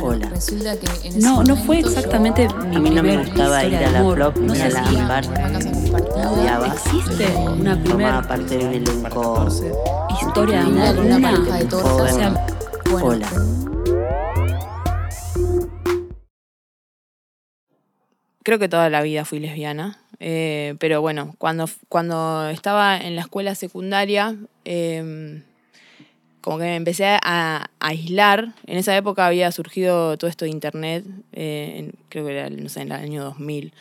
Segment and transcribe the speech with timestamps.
[0.00, 0.28] Hola.
[0.30, 3.26] Resulta que en ese No, no fue exactamente yo- mi A mí no me primer
[3.28, 4.14] gustaba historia ir a de la amor.
[4.16, 6.30] flop No ni a la compartida.
[6.30, 6.66] odiaba.
[6.68, 9.48] existe una Formaba primera parte de un elenco.
[10.22, 10.98] historia de amor.
[11.04, 12.12] una Una, pareja de tortas.
[12.12, 12.46] o sea,
[12.90, 13.28] Bueno, Hola.
[18.42, 23.22] creo que toda la vida fui lesbiana, eh, pero bueno, cuando, cuando estaba en la
[23.22, 25.42] escuela secundaria, eh,
[26.42, 28.52] como que me empecé a, a aislar.
[28.66, 32.82] En esa época había surgido todo esto de internet, eh, creo que era, no sé,
[32.82, 33.72] en el año 2000.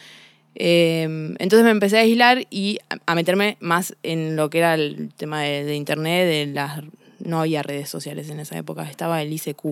[0.55, 1.03] Eh,
[1.39, 5.41] entonces me empecé a aislar y a, meterme más en lo que era el tema
[5.41, 6.81] de, internet, de las,
[7.19, 9.63] no había redes sociales en esa época, estaba el ICQ.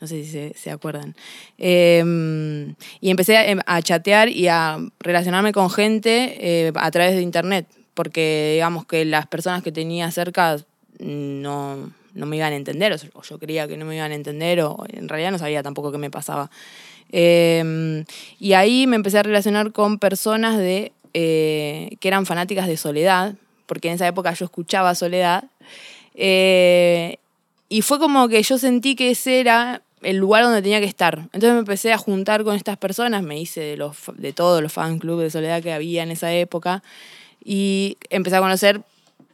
[0.00, 1.14] No sé si se, se acuerdan.
[1.58, 7.22] Eh, y empecé a, a chatear y a relacionarme con gente eh, a través de
[7.22, 10.56] internet, porque digamos que las personas que tenía cerca
[11.02, 14.60] no, no me iban a entender, o yo creía que no me iban a entender,
[14.62, 16.50] o en realidad no sabía tampoco qué me pasaba.
[17.10, 18.04] Eh,
[18.40, 23.34] y ahí me empecé a relacionar con personas de, eh, que eran fanáticas de Soledad,
[23.66, 25.44] porque en esa época yo escuchaba Soledad.
[26.14, 27.18] Eh,
[27.68, 31.18] y fue como que yo sentí que ese era el lugar donde tenía que estar.
[31.18, 34.72] Entonces me empecé a juntar con estas personas, me hice de, los, de todos los
[34.72, 36.82] fan club de Soledad que había en esa época
[37.44, 38.82] y empecé a conocer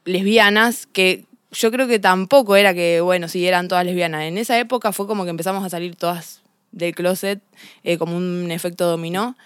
[0.05, 4.25] lesbianas que yo creo que tampoco era que, bueno, sí, eran todas lesbianas.
[4.25, 7.41] En esa época fue como que empezamos a salir todas del closet,
[7.85, 9.37] eh, como un efecto dominó.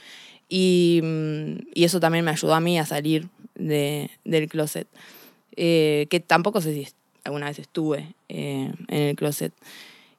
[0.49, 4.87] Y, mm, y eso también me ayudó a mí a salir de- del closet.
[5.57, 6.89] Eh, que tampoco sé si
[7.25, 9.53] alguna vez estuve eh, en el closet.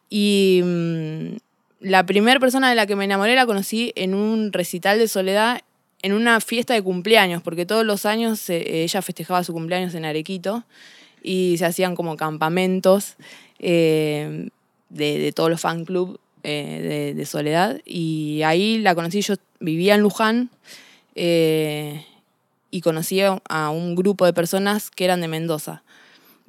[0.10, 1.36] Y mm,
[1.82, 5.62] la primera persona de la que me enamoré la conocí en un recital de soledad
[6.02, 10.06] en una fiesta de cumpleaños, porque todos los años eh, ella festejaba su cumpleaños en
[10.06, 10.66] Arequito
[11.24, 13.16] y se hacían como campamentos
[13.60, 14.50] eh,
[14.90, 17.80] de, de todos los fan club eh, de, de Soledad.
[17.86, 20.50] Y ahí la conocí, yo vivía en Luján
[21.16, 22.06] eh,
[22.72, 25.84] y conocí a- un grupo de personas que eran de Mendoza.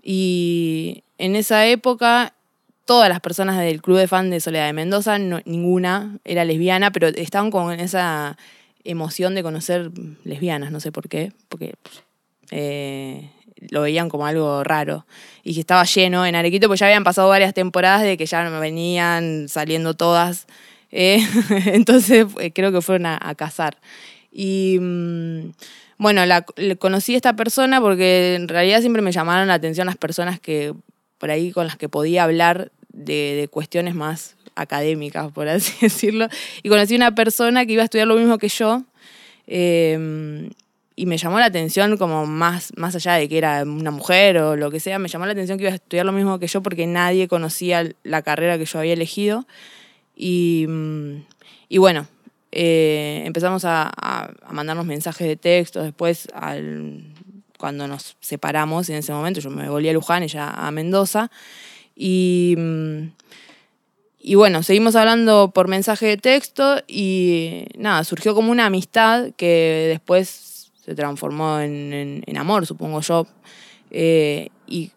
[0.02, 2.34] Y en esa época
[2.84, 6.90] todas las personas del club de fan de Soledad de Mendoza, no- ninguna era lesbiana,
[6.90, 8.36] pero estaban con esa
[8.84, 9.90] emoción de conocer
[10.24, 11.74] lesbianas, no sé por qué, porque
[12.50, 15.06] eh, lo veían como algo raro.
[15.42, 18.48] Y que estaba lleno en Arequito, pues ya habían pasado varias temporadas de que ya
[18.48, 20.46] no venían saliendo todas.
[20.90, 21.20] eh,
[21.66, 23.78] entonces eh, creo que fueron a, a cazar.
[24.32, 25.52] Y mm,
[25.98, 26.44] bueno, la,
[26.78, 30.74] conocí a esta persona porque en realidad siempre me llamaron la atención las personas que
[31.18, 36.28] por ahí con las que podía hablar de, de cuestiones más académicas, por así decirlo.
[36.62, 38.82] Y conocí una persona que iba a estudiar lo mismo que yo.
[39.46, 40.50] eh,
[40.96, 44.56] y me llamó la atención como más, más allá de que era una mujer o
[44.56, 46.62] lo que sea, me llamó la atención que iba a estudiar lo mismo que yo
[46.62, 49.46] porque nadie conocía la carrera que yo había elegido.
[50.16, 51.24] Y, mm,
[51.68, 52.06] y bueno,
[52.52, 55.82] eh, empezamos a, a- mandarnos mensajes de texto.
[55.82, 57.02] Después, al-
[57.58, 61.30] cuando nos separamos, en ese momento yo me volví a Luján, ella a Mendoza.
[61.96, 63.08] Y, mm,
[64.20, 69.86] y bueno, seguimos hablando por mensaje de texto y nada, surgió como una amistad que
[69.90, 73.26] después se transformó en, en- amor, supongo yo.
[73.90, 74.90] eh, y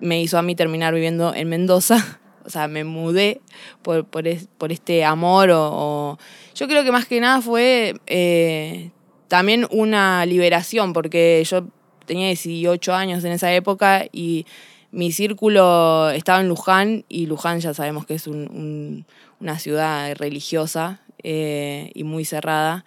[0.00, 2.18] me hizo a mí terminar viviendo en Mendoza.
[2.42, 3.42] O sea, me mudé
[3.82, 6.18] por, por, es- por este amor o,
[6.54, 8.90] Yo creo que más que nada fue eh,
[9.28, 11.66] también una liberación, porque yo
[12.06, 14.46] tenía 18 años en esa época y
[14.90, 19.04] mi círculo estaba en Luján y Luján ya sabemos que es un-
[19.38, 22.86] una ciudad religiosa eh, y muy cerrada.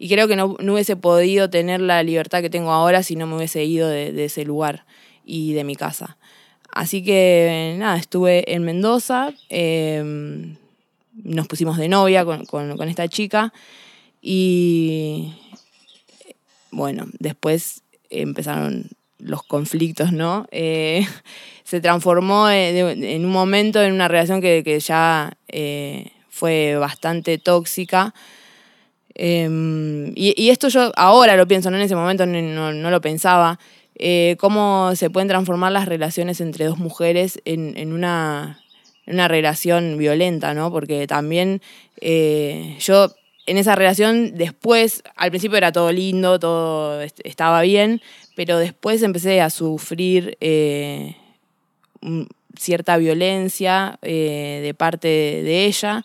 [0.00, 3.28] Y creo que no, no hubiese podido tener la libertad que tengo ahora si no
[3.28, 4.86] me hubiese ido de, de ese lugar
[5.26, 6.18] y de mi casa.
[6.72, 10.56] Así que nada, estuve en Mendoza, eh,
[11.14, 13.52] nos pusimos de novia con, con- con esta chica
[14.22, 15.34] y
[16.70, 18.88] bueno, después empezaron
[19.18, 20.46] los conflictos, ¿no?
[20.50, 21.06] Eh,
[21.64, 22.78] se transformó eh,
[23.14, 28.14] en un momento en una relación que, que ya eh, fue bastante tóxica.
[29.14, 33.00] Eh, y, y esto yo ahora lo pienso, no en ese momento no, no- lo
[33.00, 33.58] pensaba.
[34.02, 38.60] eh, cómo se pueden transformar las relaciones entre dos mujeres en, en una,
[39.06, 40.70] una relación violenta, ¿no?
[40.72, 41.60] Porque también
[42.00, 43.14] eh, yo
[43.46, 48.00] en esa relación después, al principio era todo lindo, todo est- estaba bien,
[48.36, 51.16] pero después empecé a sufrir eh,
[52.00, 52.26] un-
[52.58, 56.04] cierta violencia de parte de ella.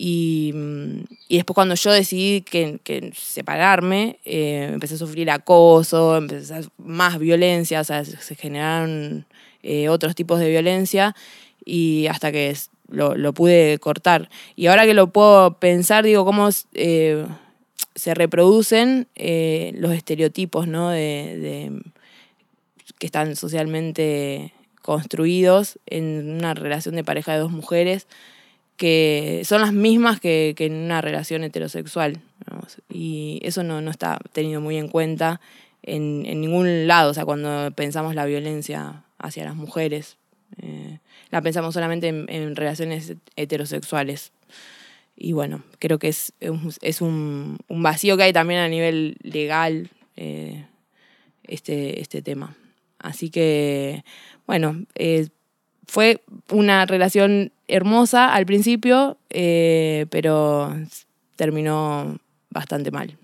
[0.00, 6.16] Y, mm, y después cuando yo decidí que, que separarme, eh, empecé a sufrir acoso,
[6.16, 9.26] empecé a más violencia, se generaron
[9.64, 11.16] eh, otros tipos de violencia
[11.64, 12.56] y hasta que
[12.86, 14.30] lo, lo pude cortar.
[14.54, 17.26] Y ahora que lo puedo pensar, digo, cómo eh,
[17.96, 20.90] se reproducen los estereotipos, ¿no?
[20.90, 21.00] De,
[21.40, 21.82] de-
[23.00, 28.06] que están socialmente construidos en una relación de pareja de dos mujeres
[28.78, 32.22] que son las mismas que, que en una relación heterosexual.
[32.88, 35.40] Y eso no, no está tenido muy en cuenta
[35.82, 40.16] en, en ningún lado, o sea, cuando pensamos la violencia hacia las mujeres.
[40.62, 40.98] eh,
[41.30, 44.32] la pensamos solamente en, en relaciones heterosexuales.
[45.16, 46.32] Y bueno, creo que es,
[46.80, 50.64] es un, un vacío que hay también a nivel legal eh,
[51.44, 52.56] este, este tema.
[52.98, 54.04] Así que,
[54.46, 55.28] bueno, eh,
[55.86, 60.74] fue una relación hermosa al principio, eh, pero
[61.36, 62.18] terminó
[62.50, 63.16] bastante mal.